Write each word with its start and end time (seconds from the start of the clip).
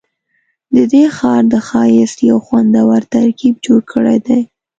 ددې 0.75 1.03
ښار 1.15 1.43
د 1.53 1.55
ښایست 1.67 2.17
یو 2.29 2.37
خوندور 2.45 3.01
ترکیب 3.15 3.55
جوړ 3.65 3.79
کړی 3.91 4.17
دی. 4.27 4.41